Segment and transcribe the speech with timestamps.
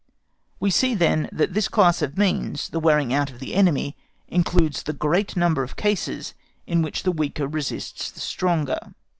[0.59, 3.95] We see then that this class of means, the wearing out of the enemy,
[4.27, 6.33] includes the great number of cases
[6.65, 8.79] in which the weaker resists the stronger.